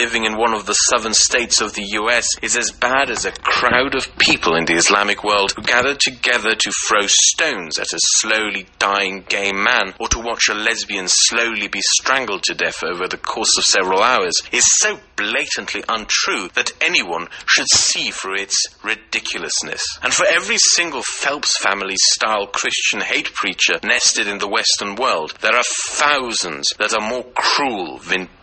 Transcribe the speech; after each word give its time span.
living 0.00 0.24
in 0.24 0.38
one 0.38 0.54
of 0.54 0.64
the 0.64 0.72
southern 0.72 1.12
states 1.12 1.60
of 1.60 1.74
the 1.74 1.84
US 2.00 2.26
is 2.40 2.56
as 2.56 2.70
bad 2.70 3.10
as 3.10 3.26
a 3.26 3.32
crowd 3.32 3.94
of 3.94 4.16
people 4.16 4.56
in 4.56 4.64
the 4.64 4.72
Islamic 4.72 5.22
world 5.22 5.52
who 5.52 5.60
gather 5.60 5.94
together 5.94 6.54
to 6.54 6.72
throw 6.88 7.02
stones 7.06 7.78
at 7.78 7.92
a 7.92 8.00
slowly 8.16 8.64
dying 8.78 9.22
gay 9.28 9.52
man 9.52 9.92
or 10.00 10.08
to 10.08 10.18
watch 10.18 10.48
a 10.48 10.54
lesbian 10.54 11.04
slowly 11.06 11.68
be 11.68 11.82
strangled 11.82 12.42
to 12.44 12.54
death 12.54 12.82
over 12.82 13.08
the 13.08 13.18
course 13.18 13.58
of 13.58 13.64
several 13.64 14.02
hours 14.02 14.40
is 14.52 14.64
so 14.78 14.98
blatantly 15.16 15.84
untrue 15.86 16.48
that 16.54 16.72
anyone 16.80 17.28
should 17.46 17.68
see 17.68 18.10
through 18.10 18.36
its 18.36 18.56
ridiculousness. 18.82 19.82
And 20.02 20.14
for 20.14 20.24
every 20.24 20.56
single 20.56 21.02
Phelps 21.02 21.58
family 21.58 21.96
style 21.96 22.46
Christian 22.46 23.02
hate 23.02 23.34
preacher 23.34 23.78
nested 23.84 24.28
in 24.28 24.38
the 24.38 24.48
Western 24.48 24.94
world, 24.94 25.34
there 25.42 25.54
are 25.54 25.64
thousands 25.90 26.68
that 26.78 26.94
are 26.94 27.06
more 27.06 27.26
cruel, 27.34 27.98
vindictive, 27.98 28.39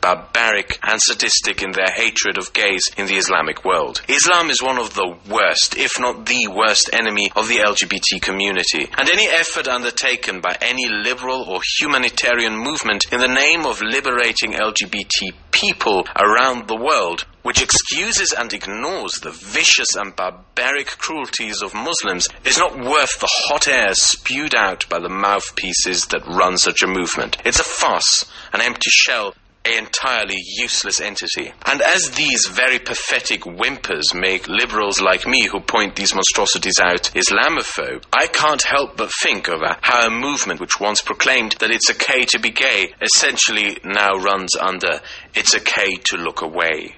barbaric, 0.00 0.78
and 0.82 1.00
sadistic 1.00 1.62
in 1.62 1.72
their 1.72 1.90
hatred 1.94 2.38
of 2.38 2.52
gays 2.52 2.82
in 2.96 3.06
the 3.06 3.16
Islamic 3.16 3.64
world. 3.64 4.02
Islam 4.08 4.50
is 4.50 4.62
one 4.62 4.78
of 4.78 4.94
the 4.94 5.16
worst, 5.30 5.76
if 5.76 5.92
not 6.00 6.26
the 6.26 6.48
worst, 6.48 6.90
enemy 6.92 7.30
of 7.36 7.48
the 7.48 7.58
LGBT 7.58 8.20
community, 8.20 8.88
and 8.98 9.08
any 9.08 9.26
effort 9.26 9.68
undertaken 9.68 10.40
by 10.40 10.56
any 10.60 10.88
liberal 10.88 11.44
or 11.44 11.60
humanitarian 11.78 12.56
movement 12.56 13.04
in 13.12 13.20
the 13.20 13.28
name 13.28 13.64
of 13.64 13.80
liberating 13.80 14.52
LGBT 14.52 15.32
people 15.50 16.04
around 16.16 16.66
the 16.66 16.76
world 16.76 17.24
which 17.48 17.62
excuses 17.62 18.34
and 18.34 18.52
ignores 18.52 19.12
the 19.22 19.30
vicious 19.30 19.96
and 19.96 20.14
barbaric 20.14 20.86
cruelties 20.86 21.62
of 21.62 21.72
Muslims, 21.72 22.28
is 22.44 22.58
not 22.58 22.76
worth 22.76 23.18
the 23.20 23.30
hot 23.48 23.66
air 23.66 23.94
spewed 23.94 24.54
out 24.54 24.86
by 24.90 24.98
the 24.98 25.08
mouthpieces 25.08 26.04
that 26.08 26.26
run 26.26 26.58
such 26.58 26.82
a 26.82 26.86
movement. 26.86 27.38
It's 27.46 27.58
a 27.58 27.64
farce, 27.64 28.30
an 28.52 28.60
empty 28.60 28.90
shell, 28.90 29.32
a 29.64 29.78
entirely 29.78 30.36
useless 30.58 31.00
entity. 31.00 31.50
And 31.64 31.80
as 31.80 32.10
these 32.10 32.46
very 32.48 32.78
pathetic 32.78 33.44
whimpers 33.44 34.12
make 34.12 34.46
liberals 34.46 35.00
like 35.00 35.26
me 35.26 35.46
who 35.46 35.60
point 35.60 35.96
these 35.96 36.14
monstrosities 36.14 36.78
out 36.82 37.10
Islamophobe, 37.14 38.04
I 38.12 38.26
can't 38.26 38.62
help 38.62 38.98
but 38.98 39.10
think 39.22 39.48
of 39.48 39.62
how 39.80 40.06
a 40.06 40.10
movement 40.10 40.60
which 40.60 40.78
once 40.78 41.00
proclaimed 41.00 41.52
that 41.60 41.70
it's 41.70 41.90
okay 41.92 42.26
to 42.26 42.40
be 42.40 42.50
gay 42.50 42.92
essentially 43.00 43.78
now 43.84 44.16
runs 44.16 44.50
under 44.60 45.00
it's 45.34 45.56
okay 45.56 45.96
to 46.10 46.18
look 46.18 46.42
away. 46.42 46.97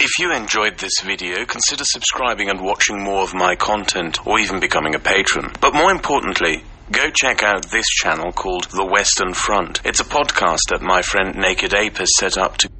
If 0.00 0.20
you 0.20 0.32
enjoyed 0.32 0.78
this 0.78 0.92
video, 1.04 1.44
consider 1.44 1.82
subscribing 1.84 2.50
and 2.50 2.60
watching 2.60 3.02
more 3.02 3.24
of 3.24 3.34
my 3.34 3.56
content, 3.56 4.24
or 4.24 4.38
even 4.38 4.60
becoming 4.60 4.94
a 4.94 5.00
patron. 5.00 5.50
But 5.60 5.74
more 5.74 5.90
importantly, 5.90 6.62
go 6.92 7.10
check 7.10 7.42
out 7.42 7.66
this 7.66 7.84
channel 8.00 8.30
called 8.30 8.70
The 8.70 8.84
Western 8.84 9.34
Front. 9.34 9.80
It's 9.84 9.98
a 9.98 10.04
podcast 10.04 10.68
that 10.68 10.82
my 10.82 11.02
friend 11.02 11.34
Naked 11.34 11.74
Ape 11.74 11.98
has 11.98 12.10
set 12.16 12.38
up 12.38 12.58
to. 12.58 12.70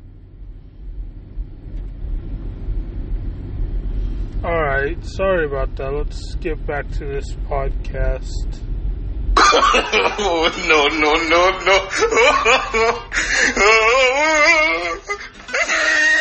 Alright, 4.44 5.04
sorry 5.04 5.46
about 5.46 5.74
that. 5.74 5.90
Let's 5.90 6.36
get 6.36 6.64
back 6.68 6.88
to 6.92 7.04
this 7.04 7.32
podcast. 7.48 8.60
oh, 9.36 10.52
no, 10.68 10.86
no, 10.86 11.14
no, 11.34 11.50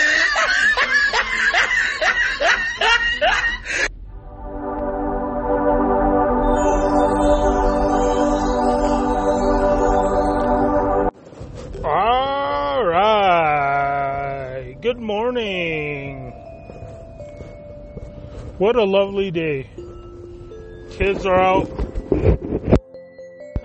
Alright, 13.07 13.61
good 14.81 14.99
morning. 14.99 16.31
What 18.59 18.75
a 18.75 18.83
lovely 18.83 19.31
day. 19.31 19.67
Kids 20.91 21.25
are 21.25 21.41
out. 21.41 21.67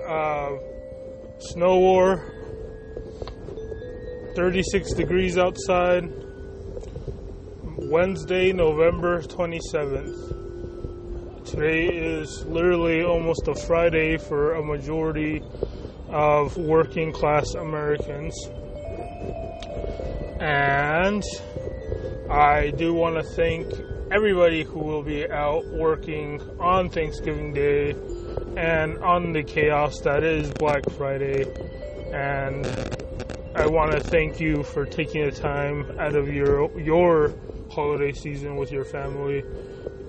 Uh, 0.09 0.57
snow 1.41 1.79
war. 1.79 2.25
36 4.35 4.95
degrees 4.95 5.37
outside. 5.37 6.32
Wednesday, 7.93 8.53
November 8.55 9.21
27th. 9.21 11.45
Today 11.45 11.89
is 11.89 12.43
literally 12.47 13.03
almost 13.03 13.47
a 13.49 13.55
Friday 13.55 14.17
for 14.17 14.55
a 14.55 14.65
majority 14.65 15.43
of 16.09 16.57
working 16.57 17.13
class 17.13 17.53
Americans. 17.53 18.35
And 20.41 21.23
I 22.31 22.73
do 22.79 22.95
want 22.95 23.17
to 23.17 23.23
thank 23.23 23.71
everybody 24.11 24.63
who 24.63 24.79
will 24.79 25.03
be 25.03 25.31
out 25.31 25.67
working 25.67 26.41
on 26.59 26.89
Thanksgiving 26.89 27.53
Day 27.53 27.91
and 28.57 28.97
on 29.05 29.35
the 29.35 29.43
chaos 29.43 30.01
that 30.01 30.25
is 30.25 30.51
Black 30.53 30.89
Friday. 30.93 31.45
And 32.11 32.65
I 33.63 33.67
want 33.69 33.93
to 33.93 34.01
thank 34.01 34.41
you 34.41 34.65
for 34.65 34.85
taking 34.85 35.25
the 35.25 35.31
time 35.31 35.87
out 35.97 36.17
of 36.17 36.27
your 36.27 36.69
your 36.81 37.33
holiday 37.71 38.11
season 38.11 38.57
with 38.57 38.73
your 38.73 38.85
family. 38.85 39.45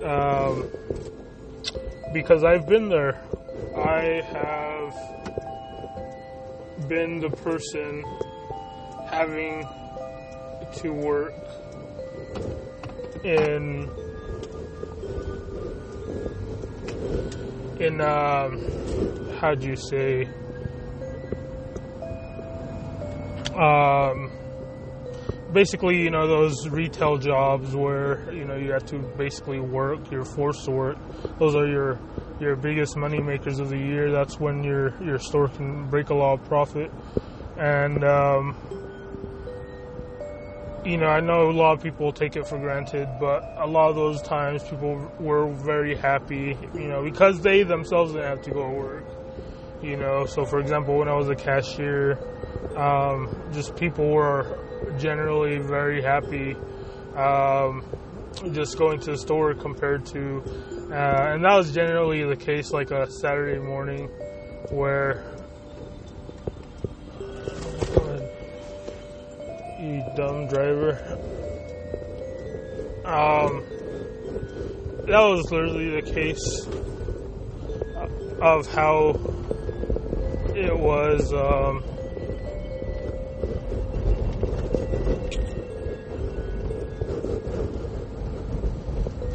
Um, 0.02 0.68
because 2.12 2.42
I've 2.42 2.66
been 2.66 2.88
there. 2.88 3.22
I 3.76 4.22
have 4.32 4.92
been 6.88 7.20
the 7.20 7.30
person 7.30 8.04
having 9.08 9.68
to 10.78 10.90
work 10.90 11.32
in 13.22 13.88
in 17.78 18.00
um, 18.00 18.58
how 19.38 19.54
do 19.54 19.68
you 19.68 19.76
say 19.76 20.28
um, 23.56 24.30
basically, 25.52 26.02
you 26.02 26.10
know, 26.10 26.26
those 26.26 26.68
retail 26.68 27.16
jobs 27.16 27.74
where 27.74 28.30
you 28.32 28.44
know 28.44 28.56
you 28.56 28.72
have 28.72 28.84
to 28.86 28.98
basically 29.16 29.60
work, 29.60 30.10
you're 30.10 30.24
forced 30.24 30.64
to 30.66 30.70
work. 30.70 30.98
Those 31.38 31.54
are 31.54 31.66
your 31.66 31.98
your 32.40 32.56
biggest 32.56 32.96
money 32.96 33.20
makers 33.20 33.60
of 33.60 33.70
the 33.70 33.78
year. 33.78 34.10
That's 34.10 34.38
when 34.38 34.62
your 34.64 34.94
your 35.02 35.18
store 35.18 35.48
can 35.48 35.88
break 35.88 36.10
a 36.10 36.14
lot 36.14 36.34
of 36.34 36.44
profit. 36.46 36.92
And 37.56 38.04
um, 38.04 38.56
you 40.84 40.98
know, 40.98 41.06
I 41.06 41.20
know 41.20 41.50
a 41.50 41.52
lot 41.52 41.72
of 41.72 41.82
people 41.82 42.12
take 42.12 42.36
it 42.36 42.46
for 42.46 42.58
granted, 42.58 43.08
but 43.18 43.42
a 43.56 43.66
lot 43.66 43.88
of 43.88 43.96
those 43.96 44.20
times 44.22 44.62
people 44.64 45.10
were 45.18 45.48
very 45.50 45.96
happy, 45.96 46.58
you 46.74 46.88
know, 46.88 47.02
because 47.02 47.40
they 47.40 47.62
themselves 47.62 48.12
didn't 48.12 48.28
have 48.28 48.42
to 48.42 48.50
go 48.50 48.68
to 48.68 48.74
work. 48.74 49.04
You 49.84 49.98
know, 49.98 50.24
so 50.24 50.46
for 50.46 50.60
example, 50.60 50.96
when 50.96 51.08
I 51.08 51.14
was 51.14 51.28
a 51.28 51.34
cashier, 51.34 52.18
um, 52.74 53.28
just 53.52 53.76
people 53.76 54.08
were 54.08 54.58
generally 54.98 55.58
very 55.58 56.00
happy 56.00 56.56
um, 57.14 57.84
just 58.52 58.78
going 58.78 58.98
to 59.00 59.10
the 59.10 59.18
store 59.18 59.52
compared 59.52 60.06
to, 60.06 60.42
uh, 60.90 61.34
and 61.34 61.44
that 61.44 61.54
was 61.54 61.74
generally 61.74 62.24
the 62.24 62.34
case 62.34 62.72
like 62.72 62.92
a 62.92 63.10
Saturday 63.10 63.60
morning 63.60 64.08
where. 64.70 65.30
You 69.78 70.02
dumb 70.16 70.48
driver. 70.48 70.92
Um, 73.04 73.62
that 75.06 75.20
was 75.20 75.52
literally 75.52 76.00
the 76.00 76.10
case 76.10 76.66
of 78.40 78.66
how 78.66 79.33
it 80.64 80.78
was. 80.78 81.32
Um, 81.32 81.84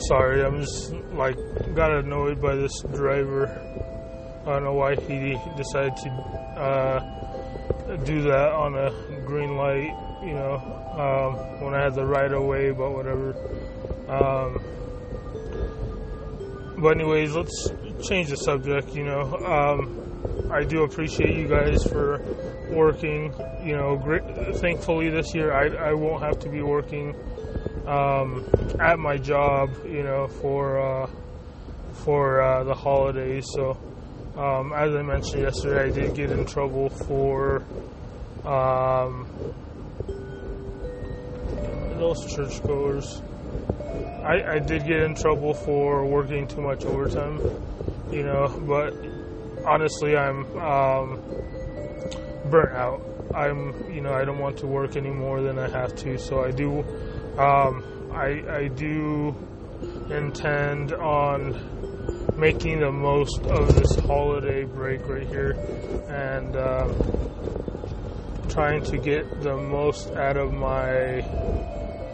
sorry, 0.08 0.44
I'm 0.44 0.60
just 0.60 0.94
like 1.14 1.36
got 1.76 1.92
annoyed 1.92 2.42
by 2.42 2.56
this 2.56 2.72
driver. 2.94 3.48
I 4.46 4.54
don't 4.54 4.64
know 4.64 4.74
why 4.74 4.96
he 4.96 5.38
decided 5.56 5.96
to 5.98 6.10
uh, 6.58 7.96
do 8.06 8.24
that 8.24 8.52
on 8.52 8.76
a 8.76 8.92
green 9.26 9.56
light. 9.56 9.96
You 10.24 10.34
know, 10.34 10.56
um, 10.98 11.64
when 11.64 11.74
I 11.74 11.84
had 11.84 11.96
the 11.96 12.06
right 12.06 12.32
of 12.32 12.44
way, 12.44 12.72
but 12.72 12.92
whatever. 12.92 13.36
Um, 14.10 14.60
but 16.80 16.98
anyways, 16.98 17.36
let's 17.36 17.70
change 18.08 18.30
the 18.30 18.38
subject. 18.38 18.96
You 18.96 19.06
know, 19.06 19.22
um, 19.46 20.09
I 20.52 20.64
do 20.64 20.84
appreciate 20.84 21.36
you 21.36 21.48
guys 21.48 21.84
for 21.84 22.22
working. 22.70 23.34
You 23.64 23.76
know, 23.76 23.98
great, 23.98 24.24
thankfully 24.58 25.10
this 25.10 25.34
year 25.36 25.52
I, 25.52 25.90
I 25.90 25.94
won't 25.94 26.24
have 26.24 26.40
to 26.40 26.50
be 26.50 26.62
working 26.62 27.16
um, 27.88 28.46
at 28.80 28.98
my 29.00 29.18
job, 29.18 29.70
you 29.86 30.04
know, 30.04 30.28
for 30.28 30.80
uh, 30.80 31.10
for 32.06 32.42
uh, 32.42 32.64
the 32.64 32.74
holidays. 32.76 33.46
So 33.56 33.78
Um, 34.40 34.72
as 34.72 34.96
I 34.96 35.02
mentioned 35.02 35.44
yesterday, 35.44 35.90
I 35.90 35.92
did 35.92 36.16
get 36.16 36.32
in 36.32 36.46
trouble 36.46 36.88
for 36.90 37.62
um, 38.46 39.28
those 42.00 42.24
churchgoers. 42.34 43.22
I, 44.24 44.56
I 44.56 44.60
did 44.60 44.86
get 44.86 45.02
in 45.02 45.16
trouble 45.16 45.54
for 45.54 46.06
working 46.06 46.48
too 46.48 46.62
much 46.62 46.86
overtime, 46.86 47.42
you 48.12 48.24
know, 48.24 48.48
but 48.66 48.94
honestly, 49.66 50.16
I'm 50.16 50.46
um, 50.58 51.22
burnt 52.50 52.76
out. 52.76 53.02
I'm, 53.34 53.92
you 53.92 54.02
know, 54.02 54.14
I 54.14 54.26
don't 54.26 54.40
want 54.40 54.58
to 54.60 54.68
work 54.68 54.96
any 54.96 55.12
more 55.12 55.42
than 55.42 55.60
I 55.60 55.70
have 55.70 55.96
to, 55.98 56.18
so 56.18 56.44
I 56.44 56.52
do, 56.52 56.80
um, 57.38 57.84
I, 58.12 58.44
I 58.50 58.68
do 58.70 59.36
intend 60.10 60.94
on 60.94 62.36
making 62.38 62.80
the 62.80 62.92
most 62.92 63.42
of 63.42 63.76
this 63.76 63.96
holiday 64.06 64.64
break 64.64 65.08
right 65.08 65.28
here, 65.28 65.52
and 66.10 66.56
um, 66.56 66.96
trying 68.50 68.84
to 68.84 68.98
get 68.98 69.42
the 69.42 69.56
most 69.56 70.10
out 70.12 70.38
of 70.38 70.54
my 70.54 71.22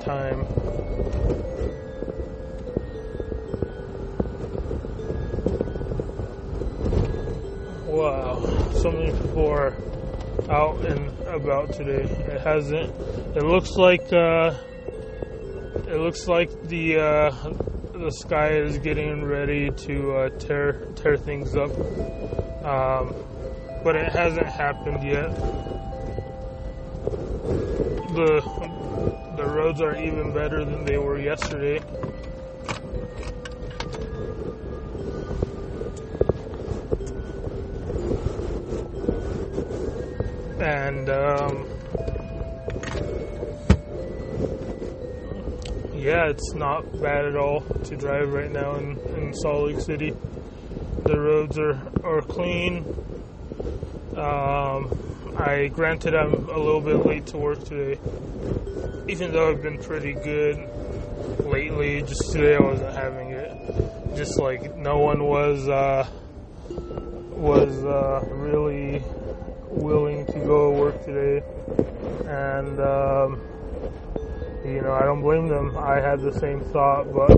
time. 0.01 0.45
Wow, 8.85 8.91
so 8.91 9.11
people 9.13 9.47
are 9.47 9.75
out 10.47 10.85
and 10.85 11.09
about 11.27 11.73
today. 11.73 12.03
It 12.03 12.41
hasn't. 12.41 12.91
It 13.35 13.43
looks 13.43 13.71
like. 13.71 14.13
Uh, 14.13 14.53
it 15.87 15.99
looks 15.99 16.27
like 16.27 16.51
the 16.67 16.97
uh, 16.97 17.31
the 17.93 18.11
sky 18.11 18.49
is 18.57 18.77
getting 18.77 19.23
ready 19.23 19.71
to 19.71 20.13
uh, 20.13 20.29
tear 20.37 20.85
tear 20.95 21.17
things 21.17 21.55
up, 21.55 21.71
um, 22.63 23.15
but 23.83 23.95
it 23.95 24.11
hasn't 24.11 24.45
happened 24.45 25.03
yet. 25.03 25.35
the 28.13 28.41
The 29.35 29.45
roads 29.45 29.81
are 29.81 29.95
even 29.97 30.31
better 30.31 30.63
than 30.63 30.85
they 30.85 30.99
were 30.99 31.19
yesterday. 31.19 31.81
And 40.59 41.09
um, 41.09 41.67
yeah, 45.93 46.27
it's 46.27 46.53
not 46.53 47.01
bad 47.01 47.25
at 47.25 47.35
all 47.35 47.61
to 47.61 47.97
drive 47.97 48.31
right 48.31 48.51
now 48.51 48.75
in, 48.75 48.97
in 49.17 49.33
Salt 49.33 49.67
Lake 49.67 49.79
City. 49.81 50.15
The 51.03 51.19
roads 51.19 51.57
are, 51.57 51.79
are 52.03 52.21
clean. 52.21 52.85
Um, 54.15 55.33
I 55.37 55.69
granted 55.73 56.15
I'm 56.15 56.33
a 56.33 56.57
little 56.57 56.79
bit 56.79 57.05
late 57.05 57.25
to 57.27 57.37
work 57.37 57.63
today, 57.63 57.99
even 59.07 59.33
though 59.33 59.51
I've 59.51 59.61
been 59.61 59.77
pretty 59.77 60.13
good 60.13 60.57
lately. 61.39 62.01
Just 62.03 62.31
today 62.31 62.55
I 62.55 62.59
wasn't 62.59 62.95
having 62.95 63.31
it. 63.31 64.15
Just 64.15 64.39
like 64.39 64.77
no 64.77 64.99
one 64.99 65.23
was 65.25 65.67
uh, 65.67 66.07
was 66.69 67.83
uh, 67.83 68.25
really 68.31 69.03
and 72.27 72.79
um, 72.79 73.41
you 74.65 74.81
know 74.81 74.93
I 74.93 75.03
don't 75.03 75.21
blame 75.21 75.47
them. 75.47 75.77
I 75.77 75.99
had 75.99 76.21
the 76.21 76.33
same 76.39 76.61
thought, 76.71 77.11
but 77.13 77.31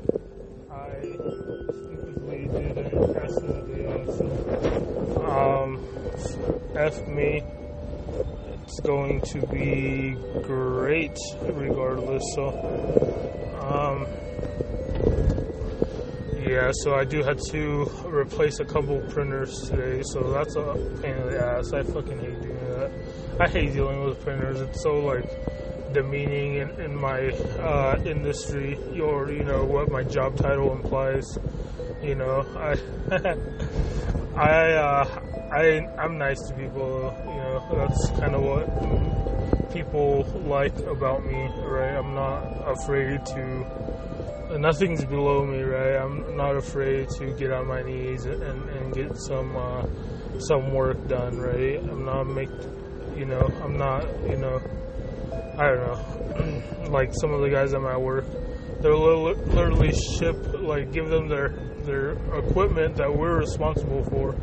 I 0.71 1.01
stupidly 1.01 2.47
didn't 2.47 3.13
pass 3.13 3.33
the 3.35 3.61
day 3.73 3.85
on. 3.85 5.63
Um, 5.63 5.87
f 6.75 7.07
me. 7.07 7.43
It's 8.63 8.79
going 8.81 9.21
to 9.21 9.47
be 9.47 10.17
great 10.43 11.17
regardless. 11.41 12.21
So, 12.35 12.49
um, 13.61 14.05
yeah, 16.45 16.71
so 16.83 16.93
I 16.93 17.05
do 17.05 17.23
have 17.23 17.39
to 17.51 17.89
replace 18.05 18.59
a 18.59 18.65
couple 18.65 18.99
printers 19.09 19.69
today, 19.69 20.01
so 20.11 20.31
that's 20.33 20.55
a 20.57 20.73
pain 21.01 21.15
in 21.15 21.27
the 21.27 21.39
ass. 21.41 21.71
I 21.71 21.83
fucking 21.83 22.19
hate. 22.19 22.36
I 23.39 23.47
hate 23.47 23.73
dealing 23.73 24.03
with 24.03 24.19
printers. 24.21 24.61
It's 24.61 24.81
so 24.81 24.99
like 24.99 25.93
demeaning 25.93 26.55
in, 26.55 26.69
in 26.81 26.95
my 26.95 27.29
uh, 27.29 28.01
industry, 28.05 28.77
or 28.99 29.31
you 29.31 29.43
know 29.43 29.63
what 29.63 29.91
my 29.91 30.03
job 30.03 30.37
title 30.37 30.73
implies. 30.73 31.37
You 32.01 32.15
know, 32.15 32.45
I, 32.55 32.75
I, 34.39 34.73
uh, 34.73 35.21
I, 35.51 35.87
I'm 35.97 36.17
nice 36.17 36.39
to 36.47 36.53
people. 36.53 37.15
You 37.25 37.35
know, 37.35 37.67
that's 37.73 38.09
kind 38.19 38.35
of 38.35 38.41
what 38.41 39.73
people 39.73 40.23
like 40.45 40.77
about 40.79 41.25
me, 41.25 41.47
right? 41.63 41.95
I'm 41.95 42.15
not 42.15 42.41
afraid 42.67 43.25
to 43.27 44.57
nothing's 44.57 45.03
below 45.05 45.45
me, 45.45 45.61
right? 45.61 45.95
I'm 45.95 46.35
not 46.35 46.55
afraid 46.55 47.09
to 47.17 47.31
get 47.33 47.51
on 47.51 47.67
my 47.67 47.83
knees 47.83 48.25
and, 48.25 48.41
and 48.41 48.93
get 48.93 49.17
some 49.17 49.55
uh, 49.55 49.85
some 50.39 50.73
work 50.73 51.07
done, 51.07 51.37
right? 51.37 51.79
I'm 51.79 52.05
not 52.05 52.23
make, 52.25 52.49
you 53.17 53.25
know, 53.25 53.51
I'm 53.63 53.77
not, 53.77 54.03
you 54.29 54.37
know, 54.37 54.61
I 55.57 55.67
don't 55.67 55.87
know, 55.87 56.89
like 56.89 57.11
some 57.19 57.33
of 57.33 57.41
the 57.41 57.49
guys 57.49 57.73
at 57.73 57.81
my 57.81 57.97
work, 57.97 58.25
they're 58.81 58.95
literally 58.95 59.91
ship 59.93 60.35
like 60.61 60.91
give 60.91 61.09
them 61.09 61.27
their 61.27 61.49
their 61.83 62.11
equipment 62.37 62.95
that 62.97 63.11
we're 63.11 63.37
responsible 63.37 64.03
for 64.05 64.35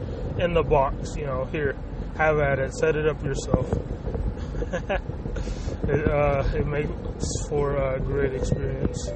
in 0.42 0.54
the 0.54 0.62
box, 0.62 1.14
you 1.16 1.26
know, 1.26 1.44
here, 1.46 1.76
have 2.16 2.38
at 2.40 2.58
it, 2.58 2.74
set 2.74 2.96
it 2.96 3.06
up 3.06 3.22
yourself. 3.22 3.70
it, 5.88 6.08
uh, 6.08 6.42
it 6.54 6.66
makes 6.66 6.90
for 7.48 7.76
a 7.76 8.00
great 8.00 8.34
experience. 8.34 9.08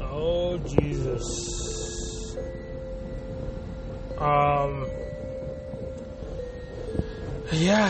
Oh 0.00 0.58
Jesus. 0.58 1.73
Um. 4.18 4.86
Yeah, 7.52 7.86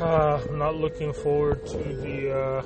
uh, 0.00 0.40
I'm 0.48 0.58
not 0.58 0.76
looking 0.76 1.12
forward 1.12 1.66
to 1.66 1.78
the 1.78 2.32
uh, 2.32 2.62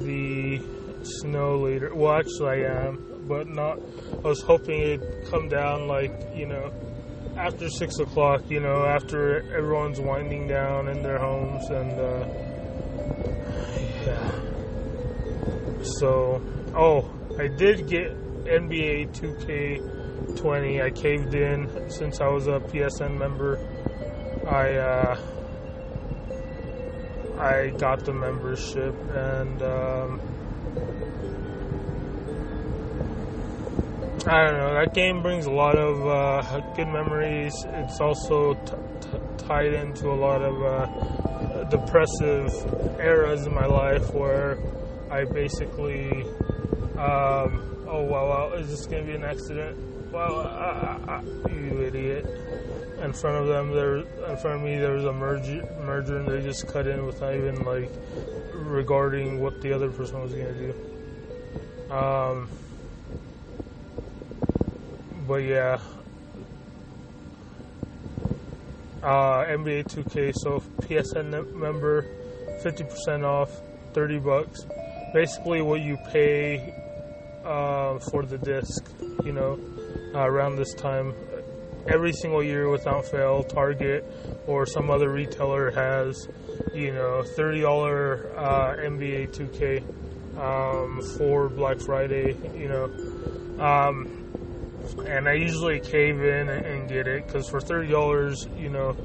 the 0.00 0.60
snow 1.02 1.58
later. 1.58 1.94
Well, 1.94 2.14
actually, 2.14 2.66
I 2.66 2.86
am, 2.86 3.22
but 3.28 3.48
not. 3.48 3.78
I 4.24 4.28
was 4.28 4.42
hoping 4.42 4.80
it'd 4.80 5.26
come 5.30 5.48
down 5.48 5.88
like 5.88 6.12
you 6.34 6.46
know 6.46 6.72
after 7.36 7.68
six 7.68 7.98
o'clock. 7.98 8.42
You 8.50 8.60
know, 8.60 8.84
after 8.84 9.42
everyone's 9.54 10.00
winding 10.00 10.48
down 10.48 10.88
in 10.88 11.02
their 11.02 11.18
homes, 11.18 11.68
and 11.70 11.92
uh, 12.00 12.26
yeah. 14.06 14.30
So, 15.98 16.42
oh, 16.74 17.10
I 17.38 17.48
did 17.48 17.88
get 17.88 18.16
NBA 18.44 19.14
2K20. 20.26 20.82
I 20.82 20.90
caved 20.90 21.34
in 21.34 21.68
since 21.90 22.20
I 22.20 22.28
was 22.28 22.46
a 22.46 22.60
PSN 22.60 23.18
member. 23.18 23.58
I 24.46 24.74
uh, 24.74 25.20
I 27.38 27.70
got 27.70 28.04
the 28.04 28.12
membership 28.12 28.94
and 29.14 29.62
um, 29.62 30.20
I 34.26 34.44
don't 34.44 34.58
know. 34.58 34.74
That 34.74 34.94
game 34.94 35.22
brings 35.22 35.46
a 35.46 35.50
lot 35.50 35.76
of 35.76 36.06
uh, 36.06 36.60
good 36.76 36.88
memories. 36.88 37.52
It's 37.66 38.00
also 38.00 38.54
t- 38.54 38.72
t- 39.00 39.18
tied 39.38 39.72
into 39.72 40.08
a 40.08 40.14
lot 40.14 40.42
of 40.42 40.62
uh, 40.62 41.64
depressive 41.64 42.52
eras 43.00 43.46
in 43.46 43.54
my 43.54 43.66
life 43.66 44.12
where 44.14 44.58
I 45.10 45.24
basically, 45.24 46.22
um, 46.96 47.84
oh 47.88 48.04
wow, 48.04 48.28
wow, 48.28 48.52
is 48.52 48.68
this 48.68 48.86
gonna 48.86 49.02
be 49.02 49.14
an 49.14 49.24
accident? 49.24 49.76
Well, 50.12 51.22
you 51.48 51.80
idiot! 51.80 52.26
In 53.00 53.14
front 53.14 53.38
of 53.38 53.46
them, 53.46 53.72
there, 53.72 53.96
in 53.96 54.36
front 54.36 54.56
of 54.58 54.62
me, 54.62 54.76
there 54.76 54.92
was 54.92 55.06
a 55.06 55.12
merger, 55.12 55.66
merger, 55.80 56.18
and 56.18 56.28
they 56.28 56.42
just 56.42 56.68
cut 56.68 56.86
in 56.86 57.06
without 57.06 57.34
even 57.34 57.64
like 57.64 57.90
regarding 58.52 59.40
what 59.40 59.62
the 59.62 59.72
other 59.72 59.90
person 59.90 60.20
was 60.20 60.34
gonna 60.34 60.52
do. 60.52 60.74
Um, 61.90 62.50
but 65.26 65.36
yeah, 65.36 65.78
uh, 69.02 69.44
NBA 69.46 69.84
2K. 69.84 70.34
So 70.36 70.62
PSN 70.82 71.54
member, 71.54 72.04
50% 72.62 73.24
off, 73.24 73.50
30 73.94 74.18
bucks. 74.18 74.66
Basically, 75.14 75.62
what 75.62 75.80
you 75.80 75.96
pay 76.12 76.74
uh, 77.44 77.98
for 78.10 78.24
the 78.24 78.36
disc. 78.36 78.84
You 79.24 79.32
know, 79.32 79.58
uh, 80.14 80.20
around 80.20 80.56
this 80.56 80.74
time, 80.74 81.14
every 81.86 82.12
single 82.12 82.42
year 82.42 82.68
without 82.68 83.04
fail, 83.06 83.42
Target 83.42 84.04
or 84.46 84.66
some 84.66 84.90
other 84.90 85.10
retailer 85.10 85.70
has, 85.70 86.28
you 86.74 86.92
know, 86.92 87.22
$30 87.36 88.36
uh, 88.36 88.76
NBA 88.76 89.28
2K 89.30 89.82
um, 90.38 91.00
for 91.16 91.48
Black 91.48 91.80
Friday, 91.80 92.36
you 92.56 92.68
know. 92.68 92.84
Um, 93.62 94.22
and 95.06 95.28
I 95.28 95.34
usually 95.34 95.80
cave 95.80 96.20
in 96.22 96.48
and 96.48 96.88
get 96.88 97.06
it 97.06 97.26
because 97.26 97.48
for 97.48 97.60
thirty 97.60 97.88
dollars, 97.88 98.46
you 98.56 98.68
know, 98.68 98.96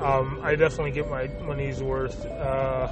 um, 0.00 0.40
I 0.42 0.54
definitely 0.56 0.92
get 0.92 1.08
my 1.10 1.28
money's 1.44 1.82
worth. 1.82 2.24
Uh, 2.24 2.88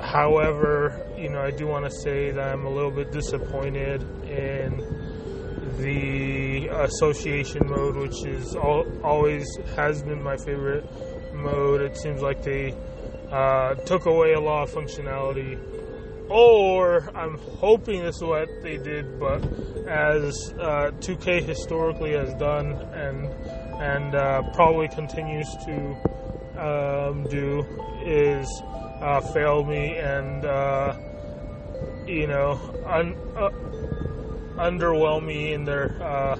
however, 0.00 1.04
you 1.18 1.28
know, 1.28 1.40
I 1.40 1.50
do 1.50 1.66
want 1.66 1.84
to 1.84 1.90
say 1.90 2.30
that 2.30 2.52
I'm 2.52 2.66
a 2.66 2.70
little 2.70 2.90
bit 2.90 3.10
disappointed 3.12 4.02
in 4.28 5.07
the 5.78 6.68
association 6.68 7.68
mode, 7.68 7.96
which 7.96 8.24
is 8.24 8.54
all, 8.54 8.86
always 9.02 9.46
has 9.76 10.02
been 10.02 10.22
my 10.22 10.36
favorite 10.36 10.84
mode. 11.34 11.80
It 11.80 11.96
seems 11.96 12.20
like 12.20 12.42
they 12.42 12.74
uh, 13.30 13.74
took 13.74 14.06
away 14.06 14.32
a 14.32 14.40
lot 14.40 14.64
of 14.64 14.70
functionality 14.74 15.58
or 16.28 17.08
I'm 17.16 17.38
hoping 17.58 18.02
this 18.02 18.16
is 18.16 18.22
what 18.22 18.48
they 18.62 18.76
did, 18.76 19.18
but 19.18 19.42
as 19.86 20.52
uh, 20.58 20.90
2K 21.00 21.42
historically 21.42 22.12
has 22.12 22.34
done 22.34 22.72
and 22.92 23.26
and 23.80 24.14
uh, 24.14 24.42
probably 24.54 24.88
continues 24.88 25.48
to 25.64 25.96
um, 26.58 27.24
do 27.28 27.64
is 28.04 28.46
uh, 29.00 29.20
fail 29.32 29.64
me 29.64 29.96
and 29.96 30.44
uh, 30.44 30.96
you 32.06 32.26
know 32.26 32.58
un- 32.86 33.16
uh, 33.36 33.50
underwhelm 34.58 35.24
me 35.24 35.52
in 35.52 35.64
their 35.64 36.02
uh, 36.02 36.36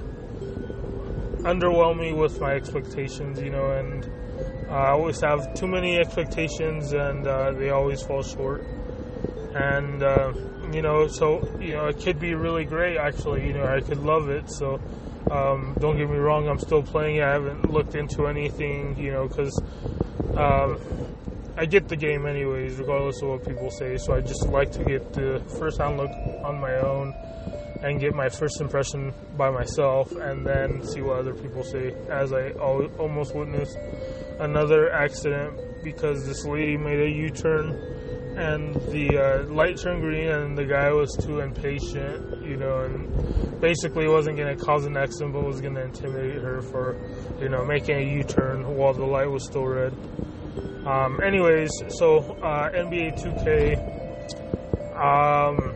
underwhelm 1.43 1.99
me 1.99 2.13
with 2.13 2.39
my 2.39 2.53
expectations, 2.53 3.41
you 3.41 3.49
know, 3.49 3.71
and 3.71 4.09
I 4.69 4.89
always 4.89 5.21
have 5.21 5.53
too 5.55 5.67
many 5.67 5.97
expectations 5.97 6.93
and 6.93 7.25
they 7.25 7.69
always 7.69 8.01
fall 8.01 8.21
short 8.21 8.63
and 9.55 10.03
uh, 10.03 10.33
you 10.71 10.81
know, 10.81 11.07
so 11.07 11.57
you 11.59 11.73
know, 11.73 11.87
it 11.87 11.99
could 11.99 12.19
be 12.19 12.35
really 12.35 12.65
great. 12.65 12.97
Actually, 12.97 13.47
you 13.47 13.53
know, 13.53 13.65
I 13.65 13.81
could 13.81 13.99
love 13.99 14.29
it. 14.29 14.49
So 14.51 14.79
um, 15.31 15.75
don't 15.79 15.97
get 15.97 16.09
me 16.09 16.17
wrong, 16.17 16.47
I'm 16.47 16.59
still 16.59 16.83
playing. 16.83 17.21
I 17.21 17.31
haven't 17.31 17.71
looked 17.71 17.95
into 17.95 18.27
anything, 18.27 18.97
you 18.97 19.11
know, 19.11 19.27
because 19.27 19.61
um, 20.35 20.79
I 21.57 21.65
get 21.65 21.87
the 21.87 21.95
game 21.95 22.25
anyways, 22.25 22.77
regardless 22.77 23.21
of 23.21 23.29
what 23.29 23.47
people 23.47 23.69
say. 23.71 23.97
So 23.97 24.13
I 24.13 24.21
just 24.21 24.47
like 24.47 24.71
to 24.71 24.83
get 24.83 25.13
the 25.13 25.41
first-hand 25.59 25.97
look 25.97 26.11
on 26.43 26.59
my 26.59 26.75
own 26.75 27.13
and 27.81 27.99
get 27.99 28.13
my 28.13 28.29
first 28.29 28.59
impression 28.61 29.13
by 29.37 29.49
myself, 29.49 30.11
and 30.11 30.45
then 30.45 30.85
see 30.85 31.01
what 31.01 31.19
other 31.19 31.33
people 31.33 31.63
say. 31.63 31.95
As 32.09 32.33
I 32.33 32.49
almost 32.51 33.35
witnessed 33.35 33.77
another 34.39 34.91
accident 34.91 35.83
because 35.83 36.25
this 36.25 36.45
lady 36.45 36.77
made 36.77 36.99
a 36.99 37.09
U-turn 37.09 37.99
and 38.39 38.75
the 38.91 39.17
uh, 39.17 39.43
light 39.53 39.77
turned 39.77 40.01
green, 40.01 40.29
and 40.29 40.57
the 40.57 40.63
guy 40.63 40.89
was 40.91 41.13
too 41.21 41.39
impatient, 41.41 42.45
you 42.45 42.55
know, 42.55 42.79
and 42.79 43.59
basically 43.59 44.07
wasn't 44.07 44.37
going 44.37 44.55
to 44.57 44.63
cause 44.63 44.85
an 44.85 44.95
accident, 44.95 45.33
but 45.33 45.43
was 45.43 45.59
going 45.59 45.75
to 45.75 45.83
intimidate 45.83 46.41
her 46.41 46.61
for, 46.61 46.95
you 47.41 47.49
know, 47.49 47.65
making 47.65 47.97
a 47.97 48.13
U 48.17 48.23
turn 48.23 48.77
while 48.77 48.93
the 48.93 49.05
light 49.05 49.29
was 49.29 49.43
still 49.45 49.65
red. 49.65 49.93
Um, 50.85 51.19
anyways, 51.21 51.69
so 51.89 52.19
uh, 52.41 52.69
NBA 52.71 53.21
2K. 53.21 53.99
Um, 54.95 55.68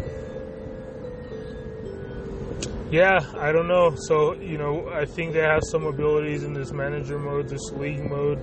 yeah, 2.94 3.26
I 3.40 3.52
don't 3.52 3.68
know. 3.68 3.96
So, 3.96 4.36
you 4.36 4.60
know, 4.60 4.88
I 4.88 5.06
think 5.06 5.34
they 5.34 5.40
have 5.40 5.64
some 5.64 5.88
abilities 5.88 6.44
in 6.44 6.54
this 6.54 6.72
manager 6.72 7.18
mode, 7.18 7.50
this 7.50 7.72
league 7.72 8.08
mode 8.08 8.38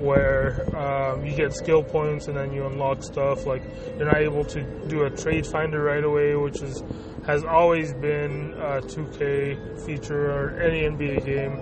where 0.00 0.66
um, 0.76 1.24
you 1.24 1.32
get 1.36 1.52
skill 1.52 1.84
points 1.84 2.26
and 2.26 2.36
then 2.36 2.52
you 2.52 2.66
unlock 2.66 3.04
stuff. 3.04 3.46
Like 3.46 3.62
you're 3.96 4.06
not 4.06 4.20
able 4.20 4.44
to 4.46 4.64
do 4.88 5.04
a 5.04 5.10
trade 5.10 5.46
finder 5.46 5.80
right 5.80 6.02
away, 6.02 6.34
which 6.34 6.60
is 6.60 6.82
has 7.24 7.44
always 7.44 7.94
been 7.94 8.54
a 8.54 8.80
2K 8.80 9.86
feature 9.86 10.28
or 10.28 10.60
any 10.60 10.80
NBA 10.80 11.24
game 11.24 11.52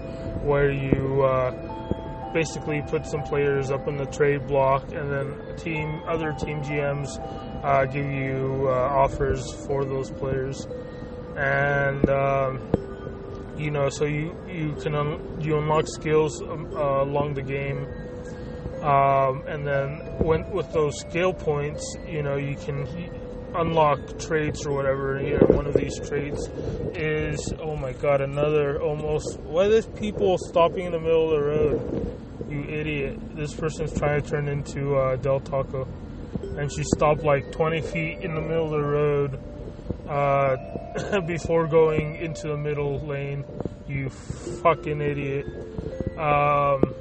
where 0.42 0.70
you 0.72 1.22
uh, 1.24 2.32
basically 2.32 2.82
put 2.88 3.04
some 3.04 3.22
players 3.24 3.70
up 3.70 3.86
in 3.88 3.98
the 3.98 4.06
trade 4.06 4.46
block 4.46 4.90
and 4.92 5.12
then 5.12 5.56
team 5.58 6.00
other 6.06 6.32
team 6.32 6.62
GMs 6.62 7.10
uh, 7.62 7.84
give 7.84 8.06
you 8.06 8.68
uh, 8.68 8.72
offers 8.72 9.52
for 9.66 9.84
those 9.84 10.10
players 10.10 10.66
and. 11.36 12.08
Um, 12.08 12.60
you 13.58 13.70
know, 13.70 13.90
so 13.90 14.06
you 14.06 14.34
you 14.48 14.74
can 14.82 14.94
you 15.40 15.58
unlock 15.58 15.86
skills 15.86 16.40
um, 16.42 16.74
uh, 16.74 17.02
along 17.02 17.34
the 17.34 17.42
game 17.42 17.86
um, 18.82 19.44
and 19.46 19.64
then 19.64 19.98
when, 20.18 20.50
with 20.50 20.72
those 20.72 20.98
skill 20.98 21.32
points, 21.32 21.96
you 22.08 22.20
know, 22.24 22.34
you 22.34 22.56
can 22.56 22.84
unlock 23.54 24.18
traits 24.18 24.66
or 24.66 24.74
whatever. 24.74 25.22
You 25.22 25.38
know, 25.38 25.56
one 25.56 25.66
of 25.66 25.74
these 25.74 25.96
traits 26.00 26.48
is, 26.94 27.54
oh 27.60 27.76
my 27.76 27.92
god, 27.92 28.20
another 28.20 28.82
almost. 28.82 29.38
Why 29.40 29.66
are 29.66 29.82
people 29.82 30.36
stopping 30.36 30.86
in 30.86 30.92
the 30.92 30.98
middle 30.98 31.26
of 31.26 31.30
the 31.30 31.46
road? 31.46 32.18
You 32.50 32.64
idiot. 32.64 33.36
This 33.36 33.54
person's 33.54 33.96
trying 33.96 34.20
to 34.20 34.28
turn 34.28 34.48
into 34.48 34.96
uh, 34.96 35.14
Del 35.14 35.38
Taco. 35.38 35.86
And 36.58 36.70
she 36.72 36.82
stopped 36.82 37.22
like 37.22 37.52
20 37.52 37.82
feet 37.82 38.18
in 38.18 38.34
the 38.34 38.40
middle 38.40 38.64
of 38.64 38.72
the 38.72 38.82
road 38.82 39.40
uh, 40.08 41.20
before 41.26 41.66
going 41.66 42.16
into 42.16 42.48
the 42.48 42.56
middle 42.56 42.98
lane. 43.06 43.44
You 43.88 44.08
fucking 44.10 45.00
idiot. 45.00 45.46
Um, 46.18 46.94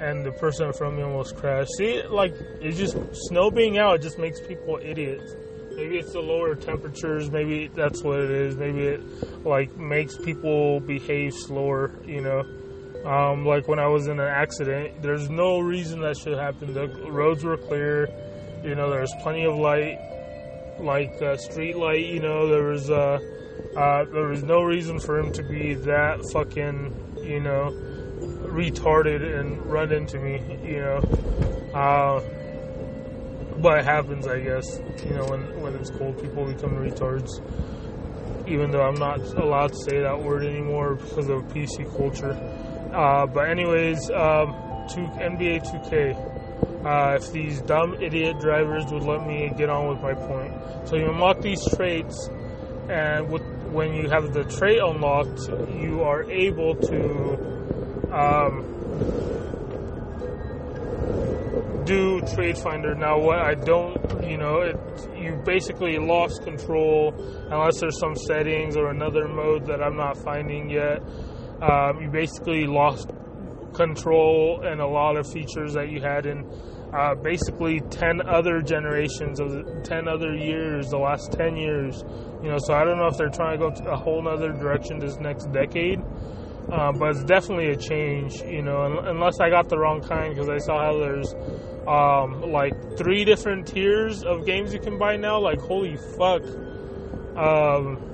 and 0.00 0.24
the 0.24 0.32
person 0.32 0.66
in 0.68 0.72
front 0.72 0.94
of 0.94 0.98
me 0.98 1.04
almost 1.04 1.36
crashed. 1.36 1.70
See, 1.76 2.02
like 2.02 2.34
it's 2.60 2.78
just 2.78 2.96
snow 3.26 3.50
being 3.50 3.78
out 3.78 4.00
just 4.00 4.18
makes 4.18 4.40
people 4.40 4.78
idiots. 4.82 5.34
Maybe 5.74 5.98
it's 5.98 6.12
the 6.12 6.20
lower 6.20 6.54
temperatures. 6.54 7.30
Maybe 7.30 7.68
that's 7.68 8.02
what 8.02 8.20
it 8.20 8.30
is. 8.30 8.56
Maybe 8.56 8.86
it 8.86 9.44
like 9.44 9.76
makes 9.76 10.16
people 10.16 10.80
behave 10.80 11.34
slower. 11.34 11.92
You 12.04 12.20
know, 12.20 12.40
um, 13.08 13.44
like 13.44 13.68
when 13.68 13.78
I 13.78 13.86
was 13.86 14.08
in 14.08 14.18
an 14.18 14.28
accident, 14.28 15.02
there's 15.02 15.28
no 15.30 15.60
reason 15.60 16.00
that 16.00 16.16
should 16.16 16.36
happen. 16.36 16.74
The 16.74 16.88
roads 17.10 17.44
were 17.44 17.56
clear. 17.56 18.08
You 18.64 18.74
know, 18.74 18.90
there 18.90 19.00
was 19.00 19.14
plenty 19.22 19.44
of 19.44 19.54
light, 19.54 19.98
like 20.80 21.20
uh, 21.22 21.36
street 21.36 21.76
light. 21.76 22.06
You 22.06 22.20
know, 22.20 22.48
there 22.48 22.64
was 22.64 22.90
uh, 22.90 23.18
uh, 23.76 24.04
there 24.04 24.28
was 24.28 24.42
no 24.42 24.62
reason 24.62 24.98
for 25.00 25.18
him 25.18 25.32
to 25.32 25.42
be 25.42 25.74
that 25.74 26.20
fucking. 26.32 27.04
You 27.22 27.40
know 27.40 27.72
retarded 28.48 29.22
and 29.38 29.64
run 29.66 29.92
into 29.92 30.18
me, 30.18 30.40
you 30.64 30.80
know. 30.80 30.98
Uh, 31.74 32.20
but 33.58 33.78
it 33.78 33.84
happens, 33.84 34.26
I 34.26 34.40
guess. 34.40 34.80
You 35.04 35.14
know, 35.14 35.24
when 35.26 35.60
when 35.60 35.74
it's 35.74 35.90
cold, 35.90 36.20
people 36.20 36.46
become 36.46 36.72
retards. 36.72 37.28
Even 38.48 38.70
though 38.70 38.82
I'm 38.82 38.94
not 38.94 39.20
allowed 39.20 39.68
to 39.68 39.78
say 39.84 40.00
that 40.00 40.22
word 40.22 40.44
anymore 40.44 40.94
because 40.94 41.28
of 41.28 41.42
PC 41.48 41.84
culture. 41.96 42.32
Uh, 42.92 43.26
but 43.26 43.50
anyways, 43.50 44.10
um, 44.10 44.54
to 44.88 45.00
NBA 45.20 45.66
2K. 45.66 46.38
Uh, 46.88 47.18
if 47.20 47.30
these 47.32 47.60
dumb 47.62 47.92
idiot 48.00 48.40
drivers 48.40 48.86
would 48.86 49.02
let 49.02 49.26
me 49.26 49.52
get 49.58 49.68
on 49.68 49.88
with 49.90 50.00
my 50.00 50.14
point. 50.14 50.54
So 50.88 50.96
you 50.96 51.10
unlock 51.10 51.42
these 51.42 51.62
traits, 51.76 52.30
and 52.88 53.28
with, 53.28 53.42
when 53.70 53.92
you 53.92 54.08
have 54.08 54.32
the 54.32 54.44
trait 54.44 54.80
unlocked, 54.80 55.38
you 55.78 56.02
are 56.02 56.22
able 56.30 56.74
to 56.76 57.34
um, 58.10 58.64
do 61.84 62.22
Trade 62.34 62.56
Finder. 62.56 62.94
Now, 62.94 63.18
what 63.18 63.38
I 63.38 63.52
don't, 63.52 64.24
you 64.26 64.38
know, 64.38 64.62
it, 64.62 64.76
you 65.14 65.42
basically 65.44 65.98
lost 65.98 66.42
control 66.42 67.12
unless 67.50 67.80
there's 67.80 67.98
some 68.00 68.16
settings 68.16 68.78
or 68.78 68.88
another 68.88 69.28
mode 69.28 69.66
that 69.66 69.82
I'm 69.82 69.96
not 69.96 70.16
finding 70.16 70.70
yet. 70.70 71.02
Um, 71.60 72.00
you 72.00 72.08
basically 72.08 72.66
lost 72.66 73.10
control 73.72 74.62
and 74.64 74.80
a 74.80 74.86
lot 74.86 75.16
of 75.16 75.30
features 75.30 75.74
that 75.74 75.90
you 75.90 76.00
had 76.00 76.26
in 76.26 76.44
uh, 76.92 77.14
basically 77.16 77.80
10 77.90 78.22
other 78.26 78.62
generations 78.62 79.40
of 79.40 79.82
10 79.84 80.08
other 80.08 80.34
years, 80.34 80.88
the 80.88 80.98
last 80.98 81.32
10 81.32 81.56
years. 81.56 82.04
You 82.42 82.50
know, 82.50 82.58
so 82.58 82.74
I 82.74 82.84
don't 82.84 82.98
know 82.98 83.08
if 83.08 83.16
they're 83.16 83.28
trying 83.28 83.58
to 83.58 83.70
go 83.70 83.90
a 83.90 83.96
whole 83.96 84.26
other 84.26 84.52
direction 84.52 84.98
this 84.98 85.18
next 85.18 85.52
decade 85.52 86.00
uh, 86.70 86.92
but 86.92 87.10
it's 87.10 87.24
definitely 87.24 87.70
a 87.70 87.76
change, 87.76 88.42
you 88.42 88.62
know, 88.62 89.00
unless 89.04 89.40
I 89.40 89.48
got 89.48 89.68
the 89.68 89.78
wrong 89.78 90.02
kind 90.02 90.34
because 90.34 90.50
I 90.50 90.58
saw 90.58 90.84
how 90.84 90.98
there's 90.98 91.34
um, 91.86 92.52
like 92.52 92.74
three 92.98 93.24
different 93.24 93.66
tiers 93.66 94.22
of 94.22 94.44
games 94.44 94.74
you 94.74 94.80
can 94.80 94.98
buy 94.98 95.16
now. 95.16 95.40
Like, 95.40 95.60
holy 95.60 95.96
fuck. 95.96 96.42
Um, 97.36 98.07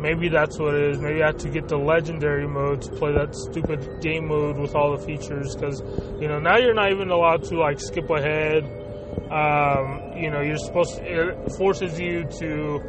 maybe 0.00 0.28
that's 0.28 0.58
what 0.58 0.74
it 0.74 0.90
is. 0.90 1.00
Maybe 1.00 1.22
I 1.22 1.26
have 1.26 1.38
to 1.38 1.50
get 1.50 1.68
the 1.68 1.76
legendary 1.76 2.46
mode 2.48 2.82
to 2.82 2.90
play 2.92 3.12
that 3.12 3.34
stupid 3.34 4.00
game 4.00 4.28
mode 4.28 4.58
with 4.58 4.74
all 4.74 4.96
the 4.96 5.04
features 5.04 5.54
because, 5.54 5.82
you 6.20 6.28
know, 6.28 6.38
now 6.38 6.58
you're 6.58 6.74
not 6.74 6.92
even 6.92 7.10
allowed 7.10 7.44
to 7.44 7.58
like 7.58 7.78
skip 7.80 8.08
ahead. 8.10 8.64
Um, 9.30 10.16
you 10.16 10.30
know, 10.30 10.40
you're 10.40 10.58
supposed 10.58 10.96
to, 10.96 11.04
it 11.04 11.52
forces 11.56 11.98
you 12.00 12.24
to 12.40 12.80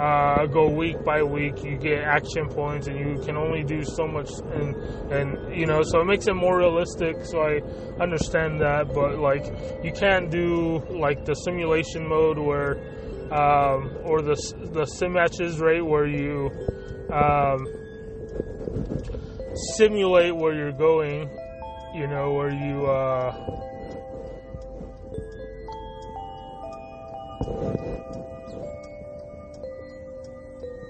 uh, 0.00 0.46
go 0.46 0.66
week 0.70 1.04
by 1.04 1.22
week. 1.22 1.62
You 1.62 1.76
get 1.76 2.02
action 2.04 2.48
points, 2.48 2.86
and 2.86 2.98
you 2.98 3.22
can 3.22 3.36
only 3.36 3.62
do 3.62 3.84
so 3.84 4.06
much, 4.06 4.30
and 4.54 4.74
and 5.12 5.54
you 5.54 5.66
know, 5.66 5.82
so 5.82 6.00
it 6.00 6.06
makes 6.06 6.26
it 6.26 6.34
more 6.34 6.56
realistic. 6.58 7.16
So 7.24 7.42
I 7.42 7.60
understand 8.00 8.60
that, 8.62 8.88
but 8.94 9.18
like 9.18 9.44
you 9.84 9.92
can't 9.92 10.30
do 10.30 10.78
like 10.88 11.26
the 11.26 11.34
simulation 11.34 12.08
mode 12.08 12.38
where, 12.38 12.76
um, 13.30 13.96
or 14.04 14.22
the 14.22 14.36
the 14.72 14.86
sim 14.86 15.12
matches, 15.12 15.60
right, 15.60 15.84
where 15.84 16.06
you 16.06 16.50
um, 17.10 17.66
simulate 19.76 20.34
where 20.34 20.54
you're 20.54 20.72
going. 20.72 21.30
You 21.94 22.06
know, 22.06 22.32
where 22.32 22.50
you. 22.50 22.86
Uh, 22.86 23.32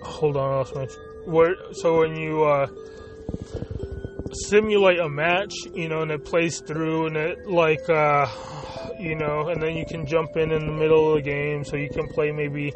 hold 0.03 0.37
on, 0.37 0.67
I. 0.77 0.87
Where 1.25 1.55
so 1.73 2.01
when 2.01 2.17
you 2.17 2.45
uh, 2.45 2.67
simulate 4.49 4.99
a 4.99 5.09
match, 5.09 5.55
you 5.75 5.89
know, 5.89 6.03
and 6.03 6.11
it 6.11 6.25
plays 6.25 6.61
through, 6.61 7.07
and 7.07 7.17
it 7.17 7.47
like, 7.47 7.89
uh, 7.89 8.27
you 9.01 9.15
know, 9.15 9.49
and 9.49 9.63
then 9.63 9.77
you 9.77 9.87
can 9.87 10.07
jump 10.07 10.37
in 10.37 10.53
in 10.53 10.67
the 10.67 10.73
middle 10.73 11.11
of 11.11 11.17
the 11.17 11.31
game, 11.31 11.65
so 11.65 11.77
you 11.77 11.89
can 11.89 12.07
play 12.09 12.31
maybe 12.31 12.73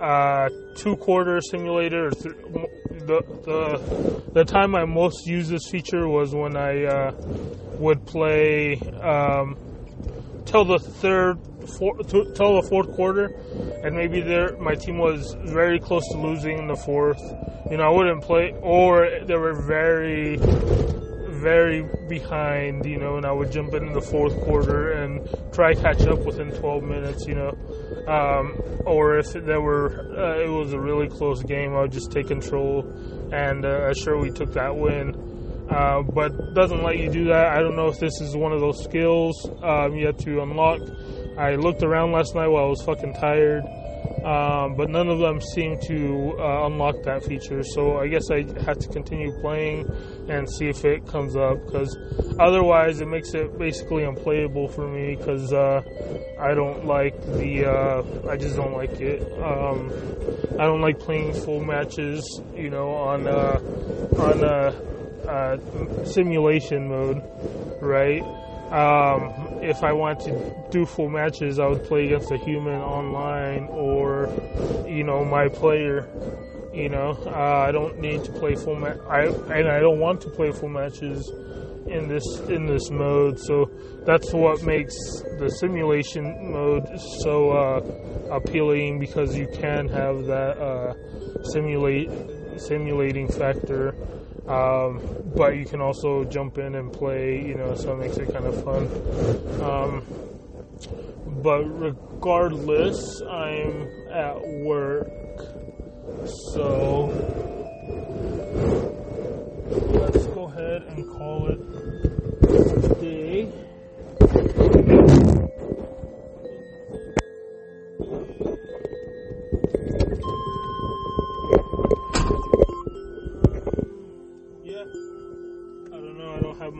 uh, 0.00 0.48
two 0.74 0.96
quarter 0.96 1.40
simulator. 1.40 2.06
Or 2.06 2.10
th- 2.10 2.34
the 3.06 3.22
the 3.44 4.22
the 4.32 4.44
time 4.44 4.74
I 4.74 4.84
most 4.84 5.26
used 5.26 5.50
this 5.50 5.68
feature 5.70 6.08
was 6.08 6.34
when 6.34 6.56
I 6.56 6.84
uh, 6.84 7.12
would 7.78 8.04
play 8.06 8.76
um, 9.02 9.56
till 10.46 10.64
the 10.64 10.78
third 10.78 11.38
four, 11.78 11.96
till 11.98 12.60
the 12.60 12.66
fourth 12.68 12.94
quarter, 12.94 13.26
and 13.82 13.94
maybe 13.94 14.20
there 14.20 14.56
my 14.58 14.74
team 14.74 14.98
was 14.98 15.36
very 15.44 15.78
close 15.78 16.06
to 16.12 16.18
losing 16.18 16.58
in 16.58 16.66
the 16.66 16.76
fourth. 16.76 17.20
You 17.70 17.76
know, 17.76 17.84
I 17.84 17.90
wouldn't 17.90 18.22
play, 18.22 18.54
or 18.62 19.08
they 19.24 19.34
were 19.34 19.54
very, 19.66 20.36
very 21.36 21.82
behind. 22.08 22.84
You 22.86 22.98
know, 22.98 23.16
and 23.16 23.26
I 23.26 23.32
would 23.32 23.52
jump 23.52 23.74
in 23.74 23.86
in 23.86 23.92
the 23.92 24.00
fourth 24.00 24.38
quarter 24.40 24.92
and 24.92 25.28
try 25.52 25.74
catch 25.74 26.06
up 26.06 26.20
within 26.20 26.50
12 26.50 26.82
minutes. 26.82 27.26
You 27.26 27.34
know, 27.34 27.58
um, 28.06 28.54
or 28.84 29.18
if 29.18 29.32
there 29.32 29.60
were, 29.60 30.14
uh, 30.16 30.40
it 30.44 30.48
was 30.48 30.72
a 30.72 30.80
really 30.80 31.08
close 31.08 31.42
game, 31.42 31.74
I 31.74 31.82
would 31.82 31.92
just 31.92 32.12
take 32.12 32.28
control, 32.28 32.82
and 33.32 33.64
uh, 33.64 33.92
sure 33.94 34.18
we 34.18 34.30
took 34.30 34.52
that 34.54 34.76
win. 34.76 35.26
Uh, 35.68 36.02
but 36.02 36.54
doesn't 36.54 36.84
let 36.84 36.96
you 36.96 37.10
do 37.10 37.24
that. 37.24 37.48
I 37.48 37.60
don't 37.60 37.74
know 37.74 37.88
if 37.88 37.98
this 37.98 38.20
is 38.20 38.36
one 38.36 38.52
of 38.52 38.60
those 38.60 38.84
skills 38.84 39.34
um, 39.62 39.96
you 39.96 40.06
have 40.06 40.16
to 40.18 40.40
unlock. 40.40 40.80
I 41.36 41.56
looked 41.56 41.82
around 41.82 42.12
last 42.12 42.34
night 42.34 42.46
while 42.46 42.66
I 42.66 42.68
was 42.68 42.82
fucking 42.82 43.14
tired, 43.14 43.64
um, 44.26 44.74
but 44.74 44.90
none 44.90 45.08
of 45.08 45.20
them 45.20 45.40
seem 45.40 45.78
to 45.86 46.36
uh, 46.40 46.66
unlock 46.66 47.00
that 47.04 47.24
feature. 47.24 47.62
So 47.62 47.98
I 47.98 48.08
guess 48.08 48.28
I 48.28 48.42
have 48.62 48.76
to 48.80 48.88
continue 48.88 49.30
playing 49.40 49.88
and 50.28 50.50
see 50.50 50.66
if 50.66 50.84
it 50.84 51.06
comes 51.06 51.36
up 51.36 51.64
because 51.64 51.96
otherwise 52.40 53.00
it 53.00 53.06
makes 53.06 53.34
it 53.34 53.56
basically 53.56 54.02
unplayable 54.02 54.66
for 54.66 54.88
me 54.88 55.14
because 55.14 55.52
uh, 55.52 55.80
I 56.40 56.54
don't 56.54 56.86
like 56.86 57.14
the 57.38 57.66
uh, 57.66 58.28
I 58.28 58.36
just 58.36 58.56
don't 58.56 58.72
like 58.72 59.00
it. 59.00 59.22
Um, 59.40 59.92
I 60.58 60.64
don't 60.64 60.80
like 60.80 60.98
playing 60.98 61.32
full 61.32 61.62
matches, 61.64 62.40
you 62.52 62.68
know, 62.68 62.90
on 62.94 63.28
uh, 63.28 63.60
on 64.18 64.42
uh, 64.42 64.72
uh, 65.28 66.04
simulation 66.04 66.88
mode, 66.88 67.22
right? 67.80 68.24
Um, 68.70 69.62
if 69.62 69.82
I 69.84 69.92
want 69.92 70.20
to 70.20 70.68
do 70.70 70.84
full 70.86 71.08
matches, 71.08 71.58
I 71.58 71.66
would 71.68 71.84
play 71.84 72.06
against 72.06 72.32
a 72.32 72.36
human 72.36 72.80
online 72.80 73.68
or, 73.70 74.28
you 74.88 75.04
know, 75.04 75.24
my 75.24 75.48
player. 75.48 76.08
You 76.74 76.90
know, 76.90 77.12
uh, 77.26 77.64
I 77.68 77.72
don't 77.72 77.98
need 78.00 78.24
to 78.24 78.32
play 78.32 78.54
full 78.54 78.74
match. 78.74 78.98
I 79.08 79.22
and 79.22 79.68
I 79.68 79.80
don't 79.80 79.98
want 79.98 80.20
to 80.22 80.28
play 80.30 80.52
full 80.52 80.68
matches 80.68 81.32
in 81.86 82.08
this 82.08 82.24
in 82.48 82.66
this 82.66 82.90
mode. 82.90 83.38
So 83.40 83.70
that's 84.04 84.32
what 84.34 84.62
makes 84.62 84.94
the 85.38 85.48
simulation 85.58 86.52
mode 86.52 86.86
so 87.22 87.50
uh, 87.50 87.80
appealing 88.30 88.98
because 88.98 89.36
you 89.36 89.46
can 89.46 89.88
have 89.88 90.26
that 90.26 90.58
uh, 90.58 90.94
simulate 91.52 92.10
simulating 92.58 93.28
factor 93.28 93.94
um, 94.48 95.00
but 95.34 95.56
you 95.56 95.64
can 95.64 95.80
also 95.80 96.24
jump 96.24 96.58
in 96.58 96.74
and 96.74 96.92
play, 96.92 97.44
you 97.44 97.54
know, 97.54 97.74
so 97.74 97.92
it 97.92 97.98
makes 97.98 98.16
it 98.16 98.32
kind 98.32 98.46
of 98.46 98.62
fun. 98.64 98.86
Um, 99.62 100.04
but 101.42 101.62
regardless, 101.64 103.20
I'm 103.22 103.88
at 104.10 104.40
work, 104.64 105.08
so 106.54 107.06
let's 109.90 110.26
go 110.28 110.44
ahead 110.44 110.82
and 110.82 111.08
call 111.10 111.48
it 111.48 111.76
day. 113.00 113.52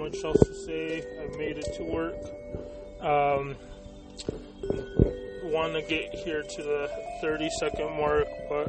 Much 0.06 0.24
else 0.24 0.38
to 0.38 0.54
say. 0.54 1.04
I 1.20 1.36
made 1.36 1.58
it 1.58 1.74
to 1.76 1.84
work. 1.84 2.14
Um, 3.00 3.56
want 5.42 5.74
to 5.74 5.82
get 5.82 6.14
here 6.14 6.42
to 6.42 6.62
the 6.62 6.90
30 7.20 7.48
second 7.58 7.96
mark, 7.96 8.28
but 8.48 8.68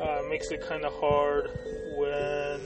uh, 0.00 0.22
makes 0.28 0.50
it 0.50 0.66
kind 0.66 0.84
of 0.84 0.92
hard 0.94 1.50
when 1.96 2.60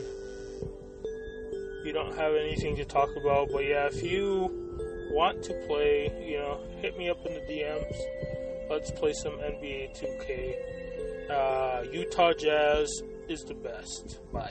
you 1.84 1.92
don't 1.92 2.16
have 2.16 2.34
anything 2.34 2.76
to 2.76 2.84
talk 2.84 3.10
about. 3.16 3.48
But 3.52 3.64
yeah, 3.64 3.88
if 3.92 4.02
you 4.02 5.08
want 5.10 5.42
to 5.44 5.54
play, 5.66 6.10
you 6.26 6.38
know, 6.38 6.60
hit 6.80 6.96
me 6.96 7.10
up 7.10 7.24
in 7.26 7.34
the 7.34 7.40
DMs. 7.40 8.70
Let's 8.70 8.90
play 8.90 9.12
some 9.12 9.32
NBA 9.32 10.00
2K. 10.00 11.30
Uh, 11.30 11.90
Utah 11.92 12.32
Jazz 12.32 12.88
is 13.28 13.40
the 13.42 13.54
best. 13.54 14.18
Bye. 14.32 14.50